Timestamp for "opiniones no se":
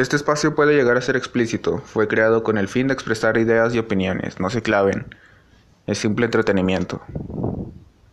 3.78-4.62